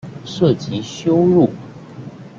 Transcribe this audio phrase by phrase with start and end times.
[0.25, 1.51] 涉及羞辱